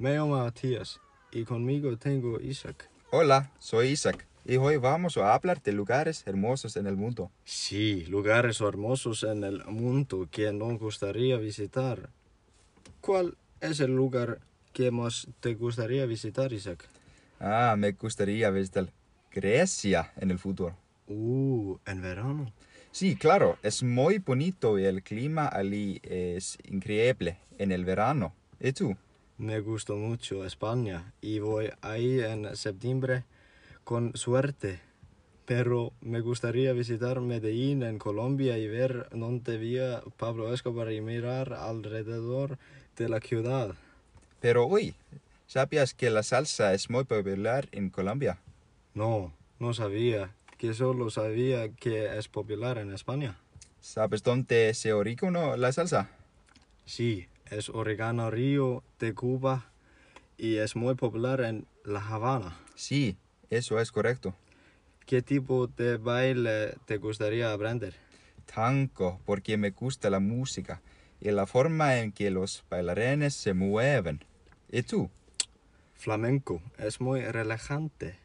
[0.00, 1.00] Matías
[1.32, 2.88] y conmigo tengo Isaac.
[3.10, 7.32] Hola, soy Isaac y hoy vamos a hablar de lugares hermosos en el mundo.
[7.44, 12.10] Sí, lugares hermosos en el mundo que nos gustaría visitar.
[13.00, 14.38] ¿Cuál es el lugar
[14.72, 16.84] que más te gustaría visitar, Isaac?
[17.40, 18.92] Ah, me gustaría visitar
[19.32, 20.76] Grecia en el futuro.
[21.08, 22.52] Uh, en verano.
[22.92, 28.32] Sí, claro, es muy bonito y el clima allí es increíble en el verano.
[28.60, 28.96] ¿Y tú?
[29.38, 33.22] Me gustó mucho España y voy ahí en septiembre
[33.84, 34.80] con suerte.
[35.46, 41.52] Pero me gustaría visitar Medellín en Colombia y ver dónde vivía Pablo Escobar y mirar
[41.52, 42.58] alrededor
[42.96, 43.76] de la ciudad.
[44.40, 44.96] Pero hoy,
[45.46, 48.40] ¿sabías que la salsa es muy popular en Colombia?
[48.92, 53.38] No, no sabía, que solo sabía que es popular en España.
[53.80, 56.10] ¿Sabes dónde se originó la salsa?
[56.86, 59.70] Sí, es oregano río de Cuba
[60.36, 62.56] y es muy popular en La Habana.
[62.74, 63.16] Sí,
[63.50, 64.34] eso es correcto.
[65.06, 67.94] ¿Qué tipo de baile te gustaría aprender?
[68.44, 70.82] Tango, porque me gusta la música
[71.20, 74.24] y la forma en que los bailarines se mueven.
[74.70, 75.10] ¿Y tú?
[75.94, 78.16] Flamenco es muy relajante,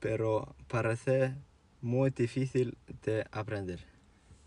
[0.00, 1.34] pero parece
[1.80, 3.80] muy difícil de aprender.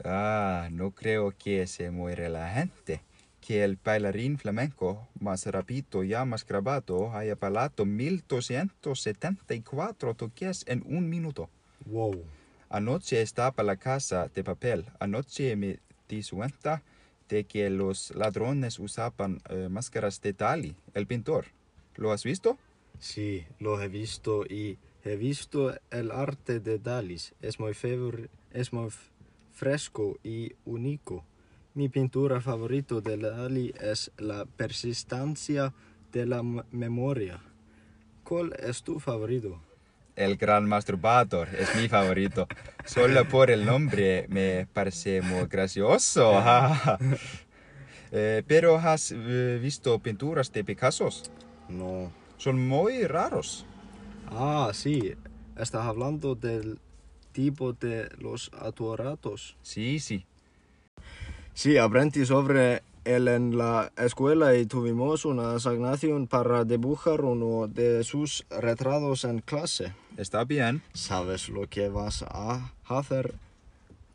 [0.04, 3.02] Ah, no creo que sea muy relajante.
[3.42, 11.10] Que el bailarín flamenco más rápido y más grabado haya bailado 1274 toques en un
[11.10, 11.50] minuto.
[11.86, 12.24] Wow.
[12.70, 14.86] Anoche estaba la casa de papel.
[15.00, 16.82] Anoche me di cuenta
[17.28, 21.48] de que los ladrones usaban eh, máscaras de Dali, el pintor.
[21.96, 22.58] ¿Lo has visto?
[23.00, 27.34] Sí, lo he visto y he visto el arte de Dalis.
[27.42, 27.74] Es muy,
[28.54, 28.90] es muy
[29.54, 31.24] fresco y único.
[31.74, 35.74] Mi pintura favorito de Dali es la persistencia
[36.12, 37.40] de la memoria.
[38.26, 39.62] ¿Cuál es tu favorito?
[40.18, 42.46] El gran masturbador es mi favorito.
[42.84, 46.34] Solo por el nombre me parece muy gracioso.
[48.14, 51.08] Eh, pero has eh, visto pinturas de Picasso?
[51.70, 52.12] No.
[52.36, 53.66] Son muy raros.
[54.30, 55.14] Ah, sí.
[55.56, 56.78] Estás hablando del
[57.32, 59.56] tipo de los atoratos.
[59.62, 60.26] Sí, sí.
[61.54, 68.04] Sí, aprendí sobre él en la escuela y tuvimos una asignación para dibujar uno de
[68.04, 69.94] sus retratos en clase.
[70.18, 70.82] Está bien.
[70.94, 73.34] ¿Sabes lo que vas a hacer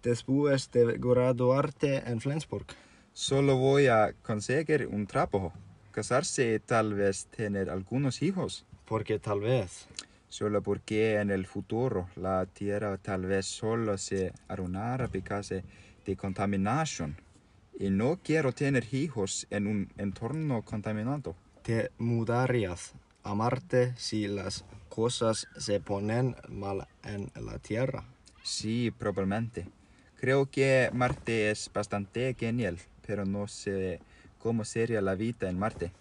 [0.03, 2.67] después de graduarte en Flensburg?
[3.13, 5.53] Solo voy a conseguir un trabajo,
[5.91, 8.65] casarse y tal vez tener algunos hijos.
[8.87, 9.89] Porque tal vez.
[10.29, 15.63] Solo porque en el futuro la tierra tal vez solo se arruinará causa
[16.05, 17.17] de contaminación.
[17.79, 21.35] Y no quiero tener hijos en un entorno contaminado.
[21.63, 28.05] Te mudarías a Marte si las cosas se ponen mal en la Tierra.
[28.43, 29.69] Sí, probablemente.
[30.19, 34.01] Creo que Marte es bastante genial, pero no sé
[34.39, 35.93] cómo sería la vida en Marte.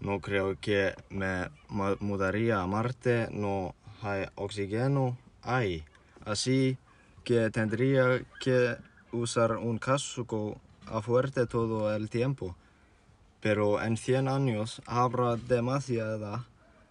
[0.00, 5.82] No creo que me mu- mudaría a Marte, no hay oxígeno ahí.
[6.24, 6.78] Así
[7.24, 8.76] que tendría que
[9.10, 10.60] usar un casco
[10.90, 12.56] a fuerte todo el tiempo.
[13.40, 16.46] Pero en 100 años habrá demasiada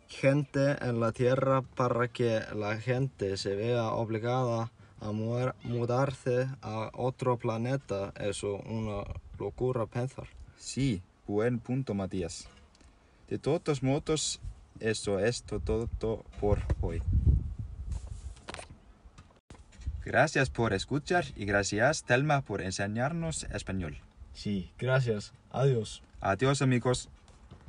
[0.07, 7.37] gente en la Tierra para que la gente se vea obligada a mudarse a otro
[7.37, 8.13] planeta.
[8.19, 9.03] Eso una
[9.37, 10.27] locura pensar.
[10.57, 12.47] Sí, buen punto, Matías.
[13.29, 14.39] De todos modos,
[14.79, 17.01] eso es todo por hoy.
[20.07, 23.97] Gracias por escuchar y gracias, Telma, por enseñarnos español.
[24.31, 25.33] Sí, gracias.
[25.51, 26.01] Adiós.
[26.21, 27.09] Adiós, amigos.